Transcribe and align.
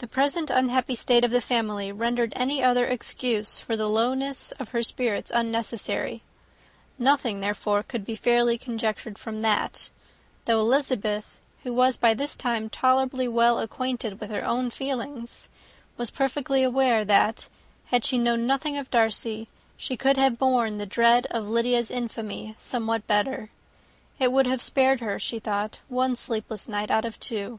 The 0.00 0.06
present 0.06 0.50
unhappy 0.50 0.94
state 0.94 1.24
of 1.24 1.30
the 1.30 1.40
family 1.40 1.90
rendered 1.92 2.34
any 2.36 2.62
other 2.62 2.84
excuse 2.84 3.58
for 3.58 3.74
the 3.74 3.88
lowness 3.88 4.52
of 4.60 4.68
her 4.72 4.82
spirits 4.82 5.32
unnecessary; 5.34 6.22
nothing, 6.98 7.40
therefore, 7.40 7.82
could 7.82 8.04
be 8.04 8.16
fairly 8.16 8.58
conjectured 8.58 9.16
from 9.18 9.40
that, 9.40 9.88
though 10.44 10.60
Elizabeth, 10.60 11.40
who 11.62 11.72
was 11.72 11.96
by 11.96 12.12
this 12.12 12.36
time 12.36 12.68
tolerably 12.68 13.26
well 13.26 13.58
acquainted 13.60 14.20
with 14.20 14.28
her 14.28 14.44
own 14.46 14.68
feelings, 14.68 15.48
was 15.96 16.10
perfectly 16.10 16.62
aware 16.62 17.02
that, 17.02 17.48
had 17.86 18.04
she 18.04 18.18
known 18.18 18.46
nothing 18.46 18.76
of 18.76 18.90
Darcy, 18.90 19.48
she 19.78 19.96
could 19.96 20.18
have 20.18 20.36
borne 20.36 20.76
the 20.76 20.84
dread 20.84 21.24
of 21.30 21.48
Lydia's 21.48 21.90
infamy 21.90 22.56
somewhat 22.58 23.06
better. 23.06 23.48
It 24.18 24.32
would 24.32 24.44
have 24.46 24.60
spared 24.60 25.00
her, 25.00 25.18
she 25.18 25.38
thought, 25.38 25.78
one 25.88 26.14
sleepless 26.14 26.68
night 26.68 26.90
out 26.90 27.06
of 27.06 27.18
two. 27.18 27.58